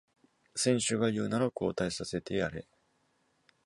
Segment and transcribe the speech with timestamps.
[0.55, 2.67] 選手が言うなら交代させてやれ